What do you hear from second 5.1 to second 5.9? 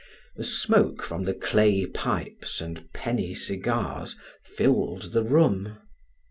the room.